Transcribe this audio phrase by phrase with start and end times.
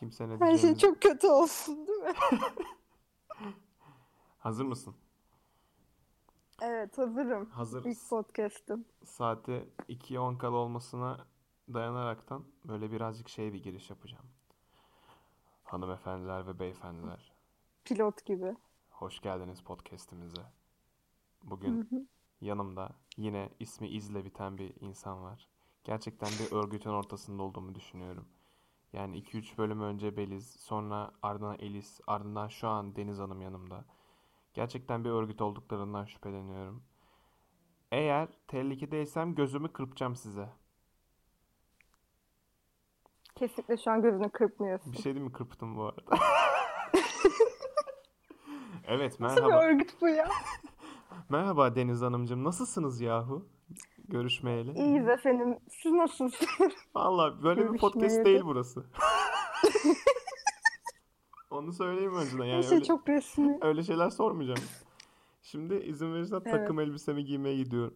[0.00, 2.12] Kimse ne Her şey çok kötü olsun değil mi?
[4.38, 4.94] Hazır mısın?
[6.62, 7.50] Evet hazırım.
[7.50, 7.84] Hazır.
[7.84, 8.84] İlk podcast'ım.
[9.04, 11.26] Saate 2'ye 10 kala olmasına
[11.74, 14.24] dayanaraktan böyle birazcık şey bir giriş yapacağım.
[15.64, 17.32] Hanımefendiler ve beyefendiler,
[17.84, 18.56] Pilot gibi.
[18.90, 20.42] hoş geldiniz podcast'imize.
[21.44, 22.08] Bugün
[22.40, 25.48] yanımda yine ismi izle biten bir insan var.
[25.84, 28.28] Gerçekten bir örgütün ortasında olduğumu düşünüyorum.
[28.92, 33.84] Yani 2-3 bölüm önce Beliz, sonra ardından Elis, ardından şu an Deniz Hanım yanımda.
[34.54, 36.82] Gerçekten bir örgüt olduklarından şüpheleniyorum.
[37.92, 40.48] Eğer tehlikedeysem gözümü kırpacağım size.
[43.34, 44.92] Kesinlikle şu an gözünü kırpmıyorsun.
[44.92, 46.02] Bir şey değil mi kırptım bu arada?
[48.86, 49.64] Evet Nasıl bir merhaba.
[49.64, 50.28] örgüt bu ya?
[51.28, 52.44] Merhaba Deniz Hanımcığım.
[52.44, 53.46] Nasılsınız yahu?
[54.10, 54.78] Görüşmeyeli.
[54.78, 55.58] İyiyiz efendim.
[55.68, 56.34] Siz nasılsınız?
[56.94, 58.84] Vallahi böyle bir podcast değil burası.
[61.50, 62.44] Onu söyleyeyim önceden.
[62.44, 63.58] Yani şey öyle, çok resmi.
[63.62, 64.60] öyle şeyler sormayacağım.
[65.42, 66.52] Şimdi izin verirsen Evet.
[66.52, 67.94] takım elbisemi giymeye gidiyorum.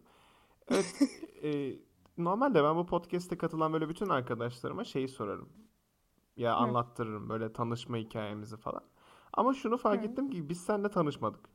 [0.67, 1.01] Evet.
[1.43, 1.79] e,
[2.17, 5.49] normalde ben bu podcast'e katılan böyle bütün arkadaşlarıma şeyi sorarım.
[6.37, 8.83] Ya anlattırırım böyle tanışma hikayemizi falan.
[9.33, 11.49] Ama şunu fark ettim ki biz seninle tanışmadık.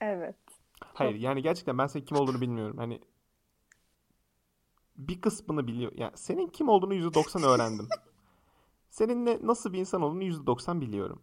[0.00, 0.36] Evet.
[0.80, 2.78] Hayır yani gerçekten ben senin kim olduğunu bilmiyorum.
[2.78, 3.00] Hani
[4.96, 5.92] bir kısmını biliyor.
[5.94, 7.88] Yani senin kim olduğunu %90 öğrendim.
[8.90, 11.22] Seninle nasıl bir insan olduğunu %90 biliyorum.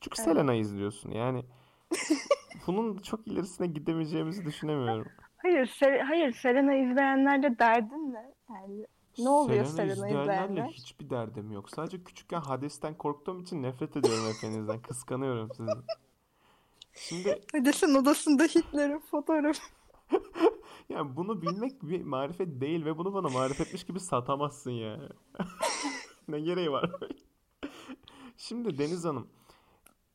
[0.00, 1.10] Çünkü Selena izliyorsun.
[1.10, 1.44] Yani
[2.66, 5.06] bunun çok ilerisine gidemeyeceğimizi düşünemiyorum.
[5.36, 8.34] Hayır, Se- hayır Selena izleyenlerle derdin ne?
[8.50, 8.86] Yani
[9.18, 10.72] ne oluyor Selena Selena izleyenlerle izleyenler?
[10.72, 11.70] hiçbir derdim yok.
[11.70, 14.82] Sadece küçükken Hades'ten korktuğum için nefret ediyorum hepinizden.
[14.88, 15.70] Kıskanıyorum sizi.
[16.94, 19.62] Şimdi Hadi sen odasında Hitler'in fotoğrafı.
[20.90, 24.98] Yani bunu bilmek bir marifet değil ve bunu bana marifetmiş gibi satamazsın ya.
[26.28, 26.90] Ne gereği var?
[28.36, 29.26] Şimdi Deniz Hanım,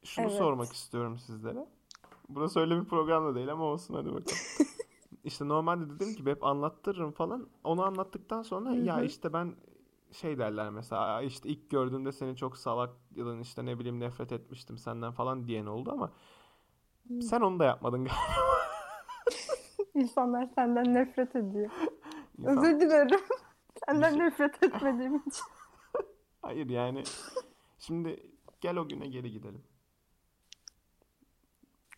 [0.03, 0.37] şunu Evet.
[0.37, 1.67] sormak istiyorum sizlere.
[2.29, 4.37] Burası öyle bir program da değil ama olsun hadi bakalım.
[5.23, 7.47] İşte normalde dedim ki hep anlattırırım falan.
[7.63, 9.55] Onu anlattıktan sonra ya işte ben
[10.11, 14.31] şey derler mesela "Aa, işte ilk gördüğümde seni çok salak da işte ne bileyim nefret
[14.31, 16.11] etmiştim senden falan diyen oldu ama
[17.21, 18.45] sen onu da yapmadın galiba.
[19.95, 21.71] İnsanlar senden nefret ediyor.
[22.37, 23.19] İnsan- Özür dilerim.
[23.87, 25.43] Senden şey- nefret etmediğim için.
[26.41, 27.03] Hayır yani
[27.79, 29.63] şimdi gel o güne geri gidelim.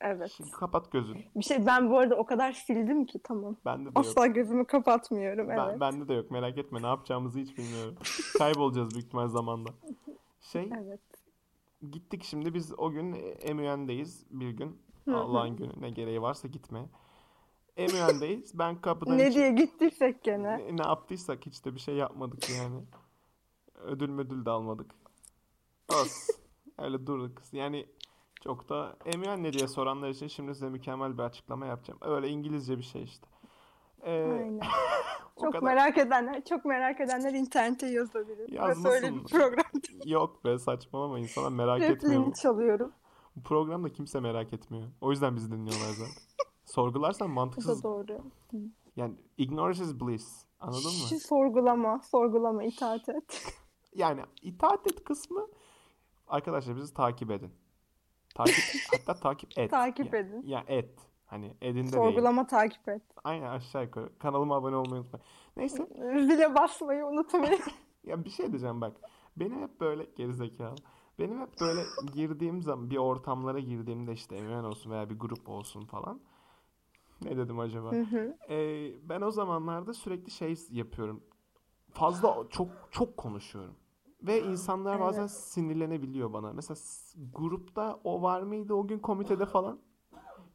[0.02, 0.32] Evet.
[0.32, 1.20] Şimdi kapat gözünü.
[1.36, 3.56] Bir şey ben bu arada o kadar sildim ki tamam.
[3.66, 3.98] Bende de yok.
[3.98, 5.48] Asla gözümü kapatmıyorum.
[5.50, 5.80] Ben, Evet.
[5.80, 7.96] bende de yok merak etme ne yapacağımızı hiç bilmiyorum.
[8.38, 9.70] Kaybolacağız büyük ihtimal zamanda.
[10.42, 11.00] Şey Evet.
[11.92, 13.06] gittik şimdi biz o gün
[13.56, 14.78] MÜN'deyiz bir gün.
[15.06, 15.18] Hı hı.
[15.18, 16.86] Allah'ın günü ne gereği varsa gitme.
[17.78, 20.58] MÜN'deyiz ben kapıdan Ne diye gittiysek gene.
[20.60, 22.82] ne, ne yaptıysak hiç de bir şey yapmadık yani.
[23.76, 24.92] Ödül müdül de almadık.
[25.90, 26.36] Olsun.
[26.78, 27.42] Öyle durduk.
[27.52, 27.86] Yani
[28.44, 32.00] çok da emyan ne diye soranlar için şimdi size mükemmel bir açıklama yapacağım.
[32.04, 33.28] Öyle İngilizce bir şey işte.
[34.06, 34.52] Ee,
[35.42, 38.58] Çok kadar- merak edenler, çok merak edenler internete yazabilir.
[38.58, 39.38] Burası öyle bir Yazmasın.
[39.38, 39.66] program.
[40.06, 42.34] Yok be saçmalama insanlar merak etmiyor.
[42.34, 42.92] Çalıyorum.
[43.36, 44.88] Bu programda kimse merak etmiyor.
[45.02, 46.27] O yüzden bizi dinliyorlar zaten.
[46.68, 47.84] Sorgularsan Bu da mantıksız.
[47.84, 48.18] doğru.
[48.96, 50.46] Yani ignorance is bliss.
[50.60, 51.08] Anladın mı?
[51.10, 53.54] Şu sorgulama, sorgulama, itaat et.
[53.96, 55.48] Yani itaat et kısmı
[56.28, 57.52] arkadaşlar bizi takip edin.
[58.36, 58.56] Takip
[58.92, 59.72] hatta takip et.
[59.72, 60.42] Takip Ya- edin.
[60.46, 61.00] Ya et.
[61.26, 61.94] Hani edin de değil.
[61.94, 63.02] Sorgulama, takip et.
[63.24, 64.20] Aynen aşağı yukarı.
[64.20, 65.26] Kanalıma abone olmayı unutmayın.
[65.58, 65.88] Neyse.
[66.28, 67.60] Zile basmayı unutmayın.
[68.04, 68.98] Ya bir şey diyeceğim bak.
[69.38, 70.76] Benim hep böyle gerizekalı.
[71.20, 71.82] Benim hep böyle
[72.14, 76.20] girdiğim zaman bir ortamlara girdiğimde işte emin olsun veya bir grup olsun falan.
[77.22, 77.92] Ne dedim acaba?
[77.92, 78.38] Hı hı.
[78.50, 81.24] Ee, ben o zamanlarda sürekli şey yapıyorum.
[81.92, 83.76] Fazla çok çok konuşuyorum.
[84.24, 85.32] Ve insanlar bazen Evet.
[85.32, 86.54] sinirlenebiliyor bana.
[86.54, 86.78] Mesela
[87.34, 89.80] grupta o var mıydı o gün komitede falan?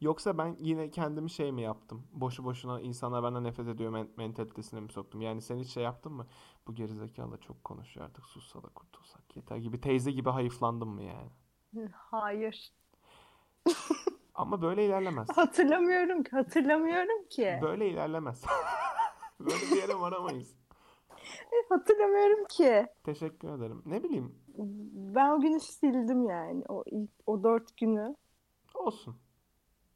[0.01, 2.07] Yoksa ben yine kendimi şey mi yaptım?
[2.13, 5.21] Boşu boşuna insanlar benden nefret ediyor men- mentalitesine mi soktum?
[5.21, 6.27] Yani sen hiç şey yaptın mı?
[6.67, 11.31] Bu gerizekalı çok konuşuyor artık sussa da kurtulsak yeter gibi teyze gibi hayıflandın mı yani?
[11.93, 12.73] Hayır.
[14.43, 15.29] Ama böyle ilerlemez.
[15.37, 17.59] Hatırlamıyorum ki, hatırlamıyorum ki.
[17.63, 18.45] Böyle ilerlemez.
[19.41, 20.55] Böyle bir yere varamayız.
[21.69, 22.87] Hatırlamıyorum ki.
[23.05, 23.83] Teşekkür ederim.
[23.87, 24.35] Ne bileyim
[25.15, 26.65] Ben o günü sildim yani.
[26.69, 28.15] O ilk, o dört günü
[28.75, 29.17] olsun.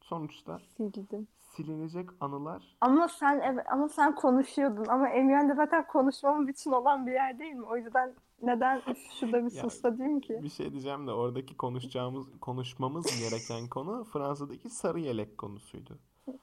[0.01, 1.27] Sonuçta sildim.
[1.37, 7.07] silinecek anılar Ama sen evet ama sen konuşuyordun ama Emyan de zaten konuşmamın için olan
[7.07, 7.65] bir yer değil mi?
[7.65, 8.81] O yüzden neden
[9.19, 10.39] şurada bir Ya, sussa diyeyim ki?
[10.43, 15.97] bir şey diyeceğim de oradaki konuşacağımız konuşmamız gereken konu Fransa'daki sarı yelek konusuydu.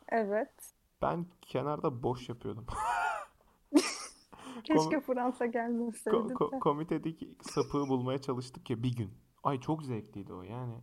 [0.09, 0.51] Evet.
[1.03, 2.67] Ben kenarda boş yapıyordum.
[4.65, 6.59] Keşke Kom- Fransa gelmeseydi ko- ko- de.
[6.59, 9.11] komitedeki sapığı bulmaya çalıştık ya bir gün.
[9.45, 10.75] Ay çok zevkliydi o yani.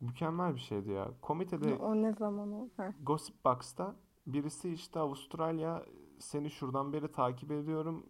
[0.00, 1.08] Mükemmel bir şeydi ya.
[1.22, 2.68] Komitede O ne zaman o?
[2.76, 2.92] Heh.
[3.02, 3.96] Gossip Box'ta
[4.26, 5.84] birisi işte Avustralya
[6.18, 8.06] seni şuradan beri takip ediyorum.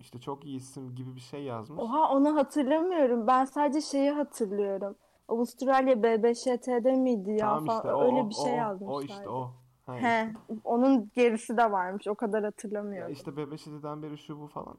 [0.00, 1.82] İşte çok iyisin gibi bir şey yazmış.
[1.82, 3.26] Oha onu hatırlamıyorum.
[3.26, 4.96] Ben sadece şeyi hatırlıyorum.
[5.28, 9.28] Avustralya BBŞT'de miydi ya Tamam falan işte o öyle o bir şey o o işte
[9.28, 9.52] o.
[9.86, 10.32] He,
[10.64, 12.08] onun gerisi de varmış.
[12.08, 13.12] O kadar Ya hatırlamıyorum.
[13.12, 14.78] işte Bebeşi'den beri şu bu falan.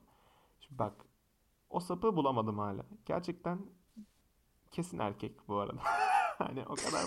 [0.59, 0.93] Şimdi bak
[1.69, 2.83] o sapı bulamadım hala.
[3.05, 3.59] Gerçekten
[4.71, 5.81] kesin erkek bu arada.
[6.37, 7.01] Hani o kadar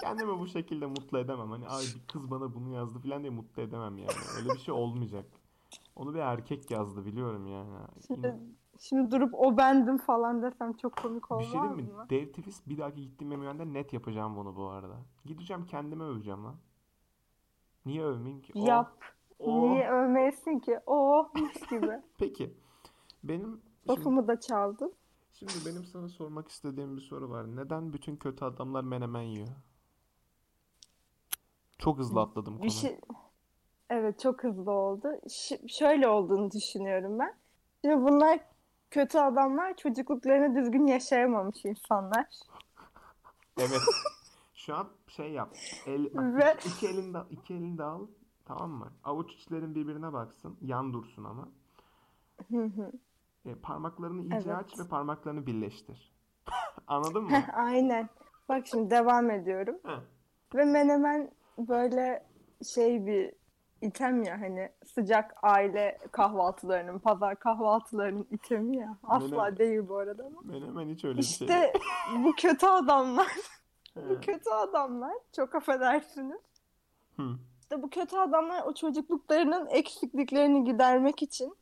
[0.00, 1.50] kendimi bu şekilde mutlu edemem.
[1.50, 4.18] Hani ay bir kız bana bunu yazdı falan diye mutlu edemem yani.
[4.36, 5.26] Öyle bir şey olmayacak.
[5.98, 7.76] Onu bir erkek yazdı biliyorum yani.
[8.06, 8.40] Şimdi, İnan-
[8.78, 11.96] şimdi durup o bendim falan desem çok komik Bir şey olmaz diyeyim mi?
[11.98, 12.06] mı?
[12.10, 14.96] Dave Twist bir dahaki gittiğim emirende net yapacağım bunu bu arada.
[15.24, 16.56] Gideceğim kendime öveceğim lan.
[17.86, 18.52] Niye övmeyeyim ki?
[18.56, 18.96] Oh, Yap.
[19.38, 19.62] oh.
[19.70, 20.78] Niye övmeyesin ki?
[20.86, 22.02] Oh mis gibi.
[22.18, 22.54] Peki.
[23.24, 24.92] Benim Lafımı da çaldın.
[25.32, 27.56] şimdi benim sana sormak istediğim bir soru var.
[27.56, 29.48] Neden bütün kötü adamlar menemen yiyor?
[31.78, 32.72] Çok hızlı atladım Bir konuyu.
[32.72, 33.00] şey
[33.90, 35.08] evet çok hızlı oldu.
[35.28, 37.34] Ş- şöyle olduğunu düşünüyorum ben.
[37.84, 38.40] Şimdi bunlar
[38.90, 42.26] kötü adamlar çocukluklarını düzgün yaşayamamış insanlar.
[43.58, 43.80] Evet.
[44.54, 45.48] Şu an şey yap.
[45.86, 48.06] El, Ve- iki, iki elinde iki elinde al.
[48.44, 48.92] Tamam mı?
[49.04, 50.56] Avuç içlerin birbirine baksın.
[50.62, 51.48] Yan dursun ama.
[53.44, 54.86] E, parmaklarını iyice aç Evet.
[54.86, 56.12] ve parmaklarını birleştir.
[56.86, 57.30] Anladın mı?
[57.54, 58.08] Aynen.
[58.48, 59.76] Bak şimdi devam ediyorum.
[59.86, 60.00] Heh.
[60.54, 62.26] Ve menemen böyle
[62.74, 63.32] şey bir
[63.82, 68.96] item ya hani sıcak aile kahvaltılarının, pazar kahvaltılarının itemi ya.
[69.02, 70.40] Asla Menemen- değil bu arada ama.
[70.44, 71.72] Menemen hiç öyle bir şey İşte
[72.24, 73.32] bu kötü adamlar,
[73.96, 76.40] bu kötü adamlar çok affedersiniz.
[77.16, 77.22] Hı.
[77.60, 81.54] İşte bu kötü adamlar o çocukluklarının eksikliklerini gidermek için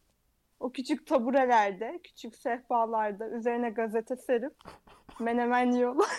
[0.61, 4.55] o küçük taburelerde, küçük sehpalarda üzerine gazete serip
[5.21, 6.09] menemen yiyorlar.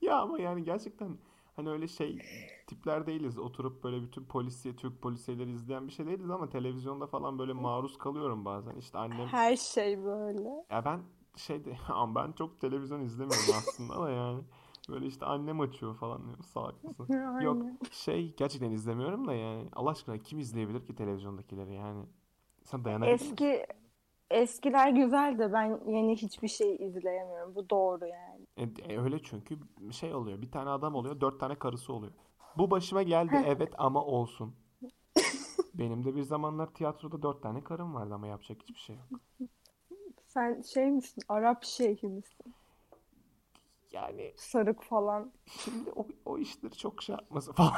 [0.00, 1.18] Ya ama yani gerçekten
[1.58, 2.18] hani öyle şey
[2.66, 3.38] tipler değiliz.
[3.38, 7.98] Oturup böyle bütün polisiye, Türk polisiyeleri izleyen bir şey değiliz ama televizyonda falan böyle maruz
[7.98, 8.76] kalıyorum bazen.
[8.76, 10.64] İşte annem Her şey böyle.
[10.70, 11.00] ya ben
[11.36, 14.40] şeyde ama ben çok televizyon izlemiyorum aslında da yani
[14.88, 17.08] böyle işte annem açıyor falan diyor salak mısın?
[17.40, 22.04] Yok şey gerçekten izlemiyorum da yani Allah aşkına kim izleyebilir ki televizyondakileri yani
[22.64, 23.30] sen dayanabilir misin?
[23.30, 23.66] Eski
[24.30, 27.54] eskiler güzel de ben yeni hiçbir şey izleyemiyorum.
[27.54, 28.37] Bu doğru yani.
[28.58, 29.58] E, e, öyle çünkü
[29.92, 32.12] şey oluyor bir tane adam oluyor dört tane karısı oluyor.
[32.56, 34.54] Bu başıma geldi evet ama olsun.
[35.74, 39.20] Benim de bir zamanlar tiyatroda dört tane karım vardı ama yapacak hiçbir şey yok.
[40.26, 41.22] Sen şey misin?
[41.28, 42.54] Arap şeyhi misin?
[43.92, 45.32] Yani Sarık falan.
[45.46, 47.72] şimdi o, o işleri çok şey yapması falan.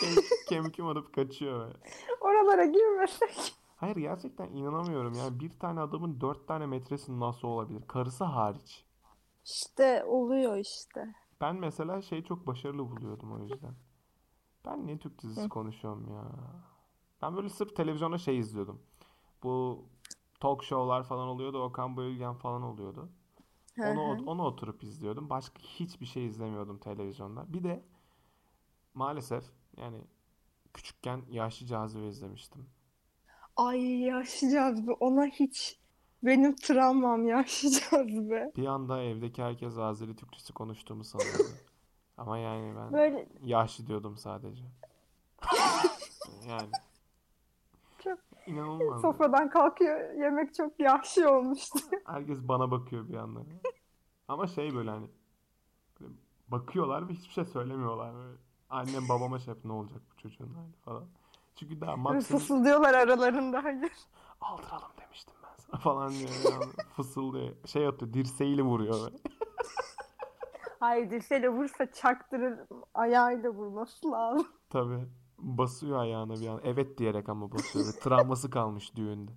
[0.00, 0.14] Kem,
[0.48, 1.78] kemkim alıp kaçıyor böyle.
[2.20, 3.54] Oralara girmesek.
[3.76, 7.82] Hayır gerçekten inanamıyorum yani bir tane adamın dört tane metresi nasıl olabilir?
[7.86, 8.85] Karısı hariç.
[9.46, 11.14] İşte oluyor işte.
[11.40, 13.74] Ben mesela şey çok başarılı buluyordum o yüzden.
[14.66, 16.24] Ben niye Türk dizisi konuşuyorum ya?
[17.22, 18.82] Ben böyle sırf televizyonda şey izliyordum.
[19.42, 19.84] Bu
[20.40, 21.62] talk show'lar falan oluyordu.
[21.62, 23.10] Okan Bayülgen falan oluyordu.
[23.76, 24.18] Hı Onu hı.
[24.26, 25.30] onu oturup izliyordum.
[25.30, 27.52] Başka hiçbir şey izlemiyordum televizyonda.
[27.52, 27.84] Bir de
[28.94, 29.44] maalesef
[29.76, 30.04] yani
[30.74, 32.70] küçükken Yaşlı Cazibe izlemiştim.
[33.56, 34.92] Ay yaşlı cazibe.
[34.92, 35.78] Ona hiç
[36.22, 38.52] benim travmam yaşlı cazibe.
[38.56, 41.42] Bir anda evdeki herkes Azeri Türkçesi konuştuğumu sanıyordu.
[42.16, 44.62] Ama yani ben Böyle yaşlı diyordum sadece.
[46.48, 46.70] Yani
[48.04, 49.00] çok inanılmaz.
[49.00, 50.10] sofradan kalkıyor.
[50.14, 51.78] Yemek çok yaşlı olmuştu.
[52.06, 53.40] Herkes bana bakıyor bir anda.
[54.28, 55.10] Ama şey böyle hani
[56.00, 56.12] böyle
[56.48, 58.38] bakıyorlar ve hiçbir şey söylemiyorlar böyle.
[58.70, 61.04] Annem babama şey ne olacak bu çocuğun hali falan.
[61.56, 63.92] Çünkü daha maksimum fısıldıyorlar aralarında hayır.
[64.40, 65.45] aldıralım demiştim ben
[65.80, 66.30] falan diyor.
[66.50, 67.54] Yani fısıldıyor.
[67.66, 69.16] Şey atıyor dirseğiyle vuruyor böyle.
[70.80, 72.58] Hayır dirseğiyle vursa çaktırır.
[72.94, 74.46] Ayağıyla vurması lazım.
[74.70, 75.06] Tabii.
[75.38, 76.60] Basıyor ayağına bir an.
[76.64, 77.92] Evet diyerek ama basıyor.
[77.92, 79.32] Travması kalmış düğünde.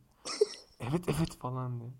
[0.79, 1.91] Evet evet falan diye.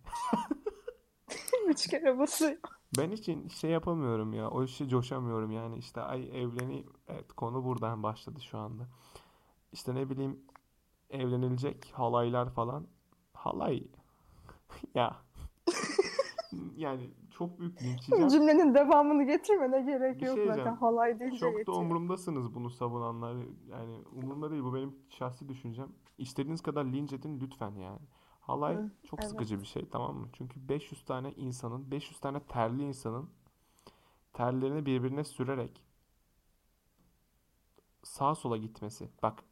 [1.68, 2.58] Üç kere basıyor.
[2.98, 4.50] Ben için şey yapamıyorum ya.
[4.50, 5.78] O işe coşamıyorum yani.
[5.78, 6.90] İşte ay evleneyim.
[7.08, 8.88] Evet konu buradan başladı şu anda.
[9.72, 10.40] İşte ne bileyim
[11.10, 12.88] evlenilecek halaylar falan.
[13.34, 13.84] Halay.
[14.96, 15.18] Ya.
[16.78, 18.28] Yani çok büyük linç yiyeceğim.
[18.30, 20.76] Cümlenin devamını getirmene gerek Bir yok şey zaten.
[20.76, 21.78] Halay deyince Çok da yetiyor.
[21.78, 23.36] umurumdasınız bunu savunanlar.
[23.70, 24.64] Yani umurumda değil.
[24.64, 25.90] Bu benim şahsi düşüncem.
[26.18, 28.00] İstediğiniz kadar linç edin lütfen yani.
[28.42, 29.30] Halay Hı, çok evet.
[29.32, 30.28] sıkıcı bir şey tamam mı?
[30.34, 33.30] Çünkü 500 tane insanın, 500 tane terli insanın
[34.34, 35.82] terlerini birbirine sürerek
[38.04, 39.10] sağa sola gitmesi.
[39.24, 39.44] Bak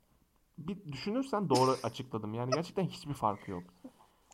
[0.58, 2.34] bir düşünürsen doğru açıkladım.
[2.34, 3.64] Yani gerçekten hiçbir farkı yok.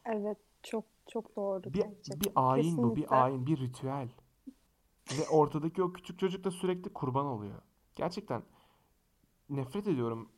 [0.06, 2.20] Evet çok çok doğru Bir, gerçekten.
[2.22, 3.16] bir ayin bu, bir Kesinlikle.
[3.16, 4.10] ayin, bir ritüel.
[5.20, 7.62] Ve ortadaki o küçük çocuk da sürekli kurban oluyor.
[7.96, 8.44] Gerçekten
[9.50, 10.30] nefret ediyorum.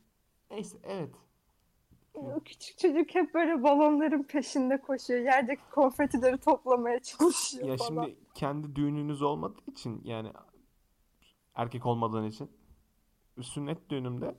[0.50, 1.14] Neyse, evet.
[2.14, 5.20] O küçük çocuk hep böyle balonların peşinde koşuyor.
[5.20, 7.88] Yerdeki konfetileri toplamaya çalışıyor Ya falan.
[8.04, 10.32] şimdi kendi düğününüz olmadığı için yani
[11.54, 12.50] erkek olmadığın için
[13.42, 14.34] sünnet düğünümde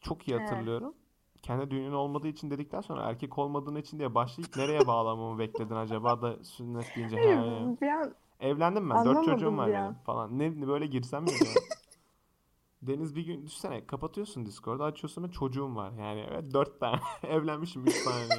[0.00, 0.94] çok iyi hatırlıyorum.
[1.42, 6.22] Kendi düğünün olmadığı için dedikten sonra erkek olmadığın için diye başlayıp nereye bağlamamı bekledin acaba
[6.22, 7.76] da sünnet deyince he.
[7.80, 9.04] bir an Evlendim ben.
[9.04, 9.94] Dört çocuğum var benim an.
[9.94, 10.38] falan.
[10.38, 11.30] Ne böyle girsem mi?
[12.82, 15.92] Deniz bir gün düşsene kapatıyorsun Discord'u açıyorsun ve çocuğum var.
[15.92, 17.00] Yani evet dört tane.
[17.22, 18.34] Evlenmişim üç tane.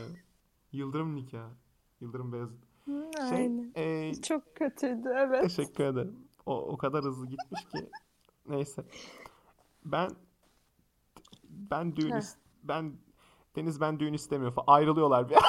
[0.71, 1.49] Yıldırım nikahı.
[2.01, 2.59] Yıldırım Beyazıt.
[2.85, 5.41] Hı, Şey, e, Çok kötüydü evet.
[5.41, 6.27] teşekkür ederim.
[6.45, 7.89] O, o kadar hızlı gitmiş ki.
[8.49, 8.83] Neyse.
[9.85, 10.09] Ben
[11.43, 12.15] ben düğün Heh.
[12.17, 12.93] is- ben
[13.55, 14.65] Deniz ben düğün istemiyor falan.
[14.67, 15.35] Ayrılıyorlar bir.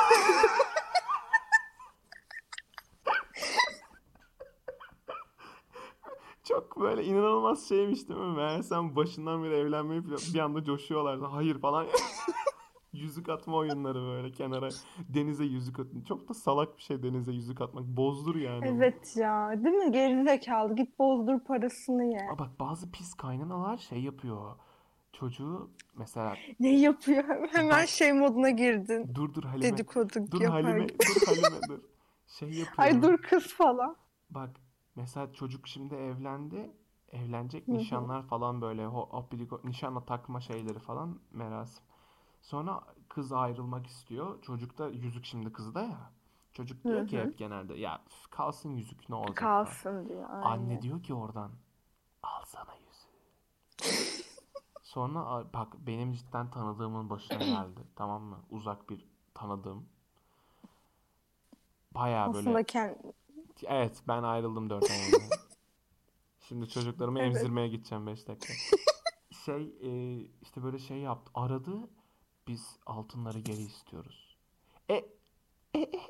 [6.44, 8.36] Çok böyle inanılmaz şeymiş değil mi?
[8.36, 10.02] Meğersem başından beri evlenmeyi
[10.34, 11.30] bir anda coşuyorlar.
[11.30, 11.86] Hayır falan.
[12.92, 14.68] Yüzük atma oyunları böyle kenara.
[15.08, 16.04] Denize yüzük atma.
[16.04, 17.84] Çok da salak bir şey denize yüzük atmak.
[17.84, 18.68] Bozdur yani.
[18.68, 19.92] Evet ya değil mi?
[19.92, 22.28] Gerizekalı git bozdur parasını ye.
[22.34, 24.56] Aa, bak bazı pis kaynanalar şey yapıyor.
[25.22, 27.24] Çocuğu mesela Ne yapıyor?
[27.52, 29.14] Hemen şey moduna girdin.
[29.14, 29.62] dur dur Halime.
[29.62, 30.88] Dedikodu Dur yapar Halime.
[30.88, 31.80] Dur Halime dur.
[32.26, 32.78] Şey yapıyor.
[32.78, 33.96] Ay dur kız falan.
[34.30, 34.50] Bak
[34.96, 36.70] mesela çocuk şimdi evlendi.
[37.12, 41.84] Evlenecek nişanlar falan böyle ho hopiliko nişanla takma şeyleri falan merasim.
[42.42, 44.42] Sonra kız ayrılmak istiyor.
[44.42, 46.10] Çocuk da yüzük şimdi kızda ya.
[46.52, 49.36] Çocuk diyor Hı ki hep genelde ya kalsın yüzük ne olacak.
[49.36, 50.30] Kalsın diyor.
[50.30, 50.82] Anne Aynen.
[50.82, 51.50] diyor ki oradan
[52.22, 54.08] al sana yüzüğü.
[54.92, 57.80] Sonra bak benim cidden tanıdığımın başına geldi.
[57.96, 58.38] Tamam mı?
[58.50, 59.88] Uzak bir tanıdığım.
[61.94, 62.96] Bayağı böyle Aslında kend...
[63.64, 65.16] Evet ben ayrıldım 4 ay önce.
[66.48, 67.36] Şimdi çocuklarımı Evet.
[67.36, 68.52] emzirmeye gideceğim 5 dakika.
[69.44, 71.30] Şey e, işte böyle şey yaptı.
[71.34, 71.90] Aradı.
[72.48, 74.36] Biz altınları geri istiyoruz.
[74.88, 75.04] E, e,
[75.74, 76.00] e, e.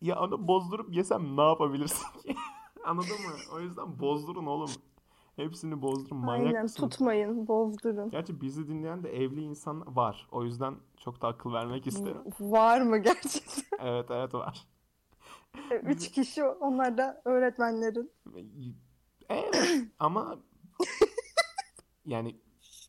[0.00, 2.36] Ya onu bozdurup yesem ne yapabilirsin ki?
[2.84, 3.34] Anladın mı?
[3.52, 4.70] O yüzden bozdurun oğlum.
[5.36, 6.16] Hepsini bozdurun.
[6.18, 6.90] Manyak Aynen mısınız?
[6.90, 8.10] tutmayın, bozdurun.
[8.10, 10.28] Gerçi bizi dinleyen de evli insan var.
[10.32, 12.22] O yüzden çok da akıl vermek isterim.
[12.40, 13.62] Var mı gerçekten?
[13.80, 14.66] Evet evet var.
[15.82, 18.10] Üç kişi onlar da öğretmenlerin.
[19.28, 20.38] Evet ama
[22.06, 22.36] yani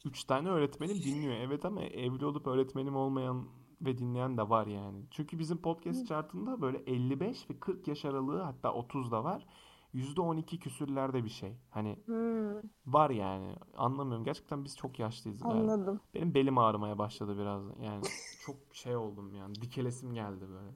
[0.06, 1.34] üç tane öğretmenim dinliyor.
[1.34, 3.46] Evet ama evli olup öğretmenim olmayan
[3.82, 5.06] ve dinleyen de var yani.
[5.12, 9.46] Çünkü bizim podcast chartında böyle 55 ve 40 yaş aralığı hatta 30 da var.
[9.94, 11.58] %12 küsürlerde bir şey.
[11.70, 13.56] Hani Hmm, var yani.
[13.78, 14.26] Anlamıyorum.
[14.26, 15.74] Gerçekten biz çok yaşlıyız galiba.
[15.74, 16.02] anladım.
[16.14, 17.64] Benim belim ağrımaya başladı biraz.
[17.82, 18.02] Yani
[18.46, 19.62] çok şey oldum yani.
[19.62, 20.72] Dikelesim geldi böyle.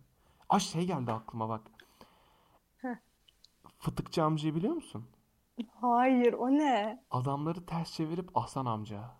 [0.49, 1.61] Aa şey geldi aklıma bak.
[2.77, 2.97] Heh.
[3.79, 5.05] Fıtıkçı amcayı biliyor musun?
[5.81, 7.03] Hayır, o ne?
[7.11, 9.11] Adamları ters çevirip Hasan amca.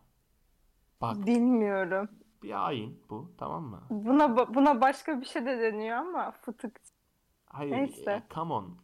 [1.02, 2.10] Bak Bilmiyorum.
[2.44, 3.82] bir ayin bu tamam mı?
[3.90, 6.82] Buna buna başka bir şey de deniyor ama fıtık.
[7.46, 8.12] Hayır Neyse.
[8.12, 8.78] ya, come on.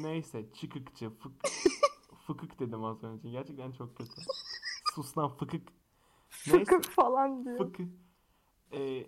[0.00, 1.32] Neyse çıkıkçı fık
[2.26, 3.30] fıkık dedim az önce.
[3.30, 4.10] Gerçekten çok kötü.
[4.94, 5.68] Sus lan fıkık.
[6.46, 7.58] Neyse Fıkık falan diyor.
[7.58, 7.82] fıkı.
[8.72, 9.06] Ee,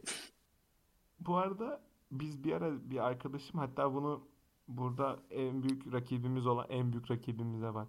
[1.21, 4.29] bu arada biz bir ara bir arkadaşım hatta bunu
[4.69, 7.89] burada en büyük rakibimiz olan en büyük rakibimize bak.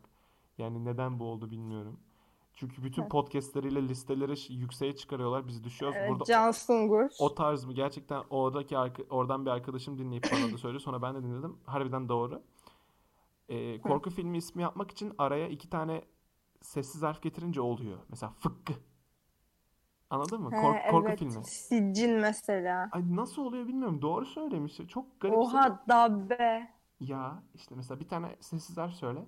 [0.58, 2.00] Yani neden bu oldu bilmiyorum.
[2.58, 3.10] Çünkü bütün Heh.
[3.10, 5.48] podcastleriyle listeleri yükseğe çıkarıyorlar.
[5.48, 5.98] Biz düşüyoruz.
[6.00, 7.10] Evet, Burada Can Sungur.
[7.20, 7.74] o tarz mı?
[7.74, 8.78] Gerçekten oradaki
[9.10, 10.82] oradan bir arkadaşım dinleyip bana da söylüyor.
[10.82, 11.58] Sonra ben de dinledim.
[11.66, 12.42] Harbiden doğru.
[13.50, 16.06] Ee, korku filmi ismi yapmak için araya iki tane
[16.62, 17.98] sessiz harf getirince oluyor.
[18.10, 18.74] Mesela fıkkı.
[20.10, 20.52] Anladın mı?
[20.52, 21.20] He, Kork- korku evet.
[21.20, 21.44] filmi.
[21.46, 22.90] Siccin mesela.
[22.92, 24.02] Ay nasıl oluyor bilmiyorum.
[24.02, 24.78] Doğru söylemiş.
[24.88, 25.38] Çok garip.
[25.38, 26.76] Oha dabbe.
[27.00, 29.26] Ya işte mesela bir tane sessiz harf söyle.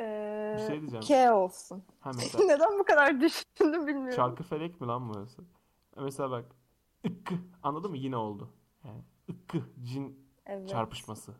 [0.00, 1.04] Ee, Bir şey diyeceğim.
[1.04, 1.84] K olsun.
[2.00, 4.16] Ha mesela Neden bu kadar düşündüm bilmiyorum.
[4.16, 5.42] çarkı felek mi lan burası?
[5.96, 6.44] Mesela bak.
[7.04, 7.34] Ikkı.
[7.62, 7.96] Anladın mı?
[7.96, 8.52] Yine oldu.
[8.84, 9.58] Yani ıkkı.
[9.82, 10.68] Cin Evet.
[10.68, 11.32] çarpışması.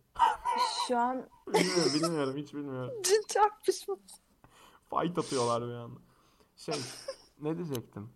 [0.89, 2.95] Şu an Bilmiyorum, bilmiyorum, hiç bilmiyorum.
[3.03, 4.17] cin çarpışması.
[4.91, 6.01] Fight atıyorlar bir anda.
[6.57, 6.75] Şey,
[7.41, 8.11] ne diyecektim?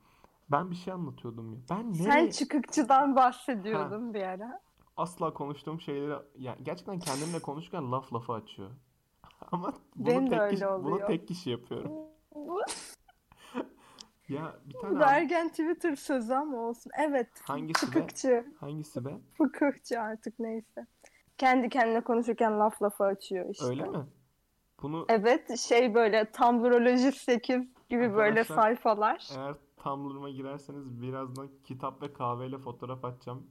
[0.51, 1.59] Ben bir şey anlatıyordum ya.
[1.71, 4.61] Ben Sen nereye çıkıkçıdan bahsediyordun bir ara.
[4.97, 8.71] asla konuştuğum şeyleri ya gerçekten kendimle konuşurken laf lafı açıyor.
[9.53, 11.09] Ama bunu de tek kişi, bunu oluyor.
[11.09, 11.93] tek kişi yapıyorum.
[14.29, 16.93] Ya bir tane bu da ergen Twitter sözü ama olsun.
[16.99, 17.29] Evet.
[17.43, 17.91] Hangisi be?
[17.91, 18.45] Fıkıkçı.
[18.61, 19.11] hangisi be?
[19.39, 20.87] Fıkıkçı artık neyse.
[21.39, 23.65] Kendi kendine konuşurken laf lafı açıyor işte.
[23.65, 24.07] Öyle mi?
[24.83, 29.29] Bunu Evet şey böyle tamburoloji 8 gibi böyle sayfalar.
[29.37, 33.47] eğer Tumblr'ıma girerseniz birazdan kitap ve kahveyle fotoğraf atacağım.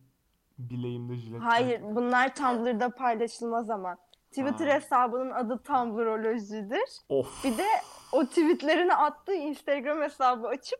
[0.57, 3.97] Bileğimde jilet Hayır, bunlar Tumblr'da paylaşılmaz ama.
[4.29, 4.73] Twitter Ha.
[4.73, 7.01] hesabının adı Tumblrolojidir.
[7.09, 7.43] Of.
[7.45, 7.65] Bir de
[8.11, 10.79] o tweetlerini attığı Instagram hesabı açıp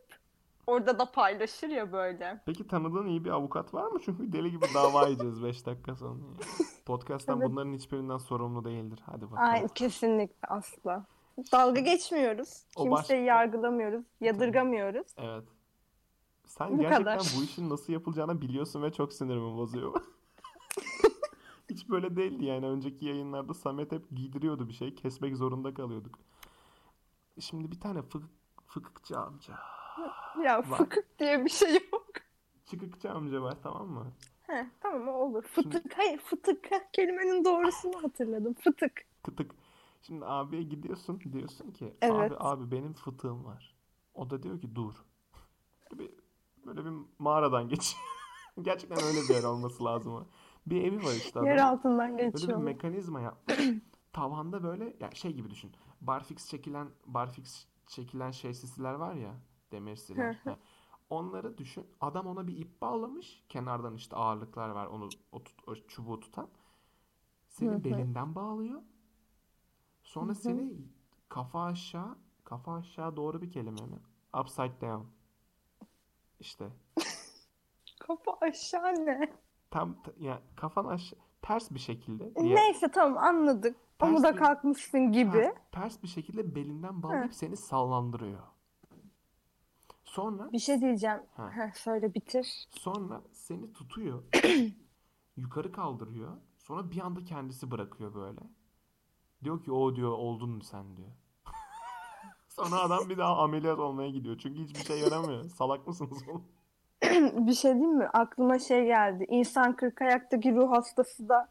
[0.67, 2.41] orada da paylaşır ya böyle.
[2.46, 4.00] Peki tanıdığın iyi bir avukat var mı?
[4.05, 6.20] Çünkü deli gibi dava yiyeceğiz 5 dakika sonra.
[6.86, 7.50] Podcast'tan Evet.
[7.50, 9.00] bunların hiçbirinden sorumlu değildir.
[9.05, 9.50] Hadi bakalım.
[9.50, 11.05] Ay kesinlikle asla.
[11.51, 12.63] Dalga geçmiyoruz.
[12.75, 15.08] O baş- Kimseyi yargılamıyoruz, yadırgamıyoruz.
[15.17, 15.44] Evet.
[16.46, 17.34] Sen Bu gerçekten kadar.
[17.39, 19.94] bu işin nasıl yapılacağını biliyorsun ve çok sinirimi bozuyor.
[21.70, 22.67] Hiç böyle değildi yani.
[22.67, 24.96] Önceki yayınlarda Samet hep giydiriyordu bir şey.
[24.96, 26.20] Kesmek zorunda kalıyorduk.
[27.39, 28.30] Şimdi bir tane fıkık,
[28.68, 29.54] fıkıkçı amca.
[30.44, 30.77] Ya Var.
[30.77, 32.08] fıkık diye bir şey yok.
[32.65, 34.12] Çıkıkçı amca var tamam mı?
[34.42, 35.44] He, tamam olur.
[35.44, 36.72] Fıtık, hayır fıtık.
[36.72, 38.54] Heh, kelimenin doğrusunu hatırladım.
[38.54, 39.06] Fıtık.
[39.24, 39.51] Kıtık.
[40.01, 42.32] Şimdi abiye gidiyorsun diyorsun ki Evet.
[42.32, 43.75] abi abi benim fıtığım var.
[44.13, 44.94] O da diyor ki dur.
[45.92, 46.12] Böyle bir,
[46.65, 47.96] böyle bir mağaradan geç.
[48.62, 50.27] Gerçekten öyle bir yer olması lazım.
[50.68, 52.58] Bir evi var işte Yer altından Böyle bir geçiyor.
[52.58, 53.60] mekanizma yapmış.
[54.13, 55.72] Tavanda böyle ya şey gibi düşün.
[56.08, 59.36] Barfix çekilen barfix çekilen şey sisiler var ya
[59.72, 60.34] demir siler.
[60.44, 60.56] Heh.
[61.10, 61.88] Onları düşün.
[62.02, 63.44] Adam ona bir ip bağlamış.
[63.50, 66.50] Kenardan işte ağırlıklar var onu o, tut- o çubuğu tutan.
[67.48, 68.82] Seni belinden bağlıyor.
[70.04, 70.74] Sonra seni
[71.30, 74.00] kafa aşağı kafa aşağı doğru bir kelime mi?
[74.42, 75.08] Upside down.
[76.40, 76.70] İşte
[78.00, 79.34] Kafa aşağı ne?
[79.72, 83.76] tam ya kafan aşağı ters bir şekilde diye Neyse tamam anladık.
[84.00, 85.44] Pamuda bir- kalkmışsın gibi.
[85.44, 88.40] Ha, ters bir şekilde belinden bağlayıp seni sallandırıyor.
[90.04, 91.20] Sonra Bir şey diyeceğim.
[91.36, 91.52] Ha.
[91.75, 92.68] Söyle bitir.
[92.72, 94.24] sonra seni tutuyor.
[95.38, 96.38] yukarı kaldırıyor.
[96.58, 98.40] Sonra bir anda kendisi bırakıyor böyle.
[99.44, 101.10] Diyor ki o diyor oldun sen diyor.
[102.48, 104.38] Sonra adam bir daha ameliyat olmaya gidiyor.
[104.38, 105.44] Çünkü hiçbir şey yaramıyor.
[105.50, 106.46] Salak mısınız oğlum?
[107.48, 108.08] Bir şey diyeyim mi?
[108.08, 109.25] Aklıma şey geldi.
[109.30, 111.50] İnsan kırk ayaktaki ruh hastası da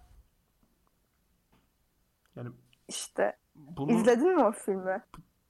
[2.36, 2.48] Yani
[2.88, 5.02] işte bunu izledin mi o filmi?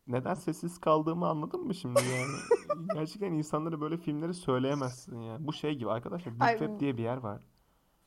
[0.07, 2.37] neden sessiz kaldığımı anladın mı şimdi yani?
[2.95, 5.37] Gerçekten insanlara böyle filmleri söyleyemezsin ya.
[5.41, 7.43] Bu şey gibi arkadaşlar Ay- Web diye bir yer var.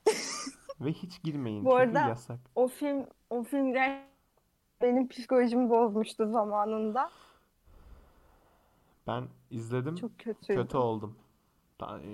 [0.82, 2.40] Ve hiç girmeyin Bu arada- yasak.
[2.56, 3.74] O film o film
[4.82, 7.10] benim psikolojimi bozmuştu zamanında.
[9.08, 10.62] Ben izledim, Çok kötüydü.
[10.62, 11.16] kötü oldum.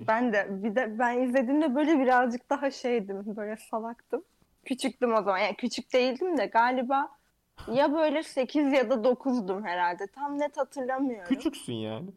[0.08, 3.36] Ben de bir de ben izlediğimde böyle birazcık daha şeydim.
[3.36, 4.22] Böyle salaktım.
[4.64, 5.38] Küçüktüm o zaman.
[5.38, 7.08] Yani küçük değildim de galiba
[7.72, 10.06] ya böyle 8 ya da 9'dum herhalde.
[10.06, 11.28] Tam net hatırlamıyorum.
[11.28, 12.10] Küçüksün yani.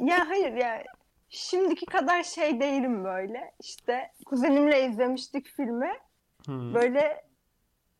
[0.00, 0.84] Ya hayır ya
[1.28, 3.54] şimdiki kadar şey değilim böyle.
[3.60, 5.92] İşte kuzenimle izlemiştik filmi.
[6.46, 6.74] Hmm.
[6.74, 7.24] Böyle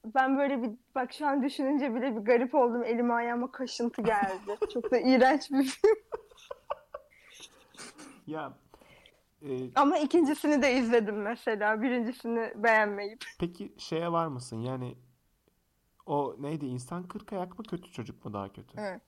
[0.05, 2.85] ben böyle bir bak şu an düşününce bile bir garip oldum.
[2.85, 4.59] Elime ayağıma kaşıntı geldi.
[4.75, 5.97] Çok da iğrenç bir film.
[8.27, 8.53] Ya
[9.43, 11.83] e, Ama ikincisini de izledim mesela.
[11.83, 13.25] Birincisini beğenmeyip.
[13.39, 14.57] peki şeye var mısın?
[14.57, 14.97] Yani
[16.07, 16.67] o neydi?
[16.67, 18.81] İnsan kırk ayak mı kötü çocuk mu daha kötü?
[18.81, 19.01] Evet.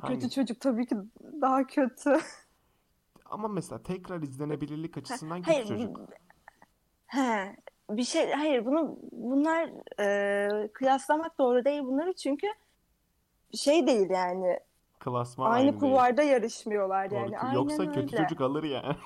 [0.00, 0.14] Hangi?
[0.14, 0.96] Kötü çocuk tabii ki
[1.40, 2.18] daha kötü.
[3.24, 5.66] Ama mesela tekrar izlenebilirlik açısından kötü Hayır.
[5.68, 6.00] çocuk.
[7.06, 7.56] He,
[7.90, 9.70] bir şey hayır bunu bunlar
[10.00, 12.46] e, kıyaslamak doğru değil bunları çünkü
[13.54, 14.60] şey değil yani
[15.00, 15.80] Klasman aynı aynı değil.
[15.80, 17.18] kulvarda yarışmıyorlar Doğru.
[17.18, 18.16] yani aynen Yoksa kötü öyle.
[18.16, 18.96] çocuk alır yani.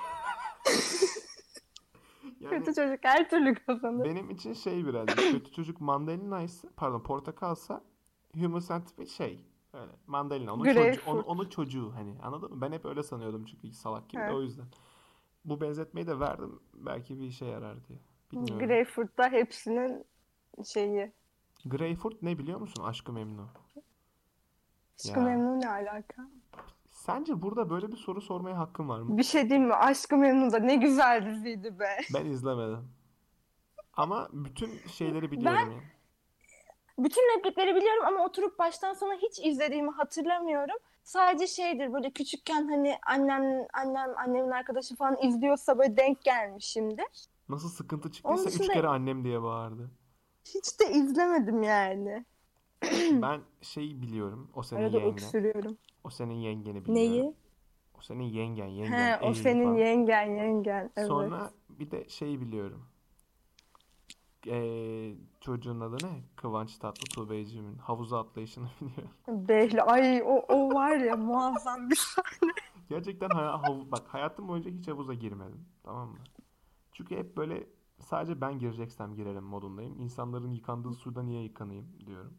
[2.39, 4.05] Yani Kötü çocuk her türlü kazanır.
[4.05, 7.81] benim için şey birazcık kötü çocuk mandalinaysa pardon portakalsa
[8.39, 12.61] Human Centipede şey böyle mandalina onun çocuğu, onun, onun çocuğu hani anladın mı?
[12.61, 14.33] Ben hep öyle sanıyordum çünkü salak gibi Evet.
[14.33, 14.65] o yüzden.
[15.45, 17.99] Bu benzetmeyi de verdim belki bir işe yarar diye.
[18.31, 18.67] Bilmiyorum.
[18.67, 20.05] Greyfurt'ta hepsinin
[20.65, 21.11] şeyi.
[21.65, 22.83] Greyfurt ne biliyor musun?
[22.83, 23.47] Aşk-ı Memnu.
[24.99, 25.25] Aşkı Ya.
[25.25, 26.29] Memnu ne alaka?
[26.87, 29.17] Sence burada böyle bir soru sormaya hakkım var mı?
[29.17, 29.73] Bir şey diyeyim mi?
[29.73, 31.97] Aşkı Memnu da ne güzel diziydi be.
[32.13, 32.87] Ben izlemedim.
[33.93, 35.81] Ama bütün şeyleri biliyorum Ben- yani.
[36.99, 40.75] Bütün replikleri biliyorum ama oturup baştan sona hiç izlediğimi hatırlamıyorum.
[41.03, 47.27] Sadece şeydir böyle küçükken hani annem annem annemin arkadaşı falan izliyorsa böyle denk gelmişimdir.
[47.49, 49.91] Nasıl sıkıntı çıktıysa üç kere annem diye bağırdı.
[50.45, 52.25] Hiç de izlemedim yani.
[53.21, 54.49] Ben şey biliyorum.
[54.53, 55.13] O senin Arada yengen.
[55.13, 55.77] öksürüyorum.
[56.03, 56.93] O senin yengeni biliyorum.
[56.95, 57.33] Neyi?
[57.97, 59.75] O senin yengen, yengen, He, o senin falan.
[59.77, 60.91] yengen yengen.
[60.97, 61.07] Evet.
[61.07, 62.85] Sonra bir de şey biliyorum.
[64.47, 66.23] Ee, çocuğun adı ne?
[66.35, 69.47] Kıvanç Tatlıtuğ Beyciğimin havuza atlayışını biliyorum.
[69.47, 69.81] Behli.
[69.81, 71.99] Ay o, o var ya muazzam bir
[72.89, 75.65] Gerçekten hay- hav- bak hayatım boyunca hiç havuza girmedim.
[75.83, 76.17] Tamam mı?
[76.93, 77.67] Çünkü hep böyle
[77.99, 79.99] sadece ben gireceksem girerim modundayım.
[79.99, 82.33] İnsanların yıkandığı suda niye yıkanayım diyorum.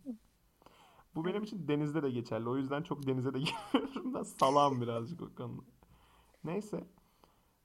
[1.17, 2.49] Bu benim için denizde de geçerli.
[2.49, 3.39] O yüzden çok denize de
[3.73, 5.63] girmiyorum da salağım birazcık o konuda.
[6.45, 6.87] Neyse.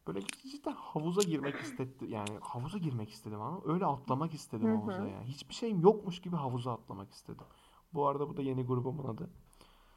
[0.08, 2.08] Böyle cidden havuza girmek istedim.
[2.08, 5.26] Yani havuza girmek istedim ama öyle atlamak istedim havuza yani.
[5.26, 7.46] Hiçbir şeyim yokmuş gibi havuza atlamak istedim.
[7.94, 9.30] Bu arada bu da yeni grubumun adı.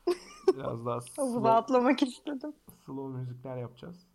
[0.54, 2.52] Biraz daha Havuza slow, atlamak istedim.
[2.86, 4.06] slow müzikler yapacağız.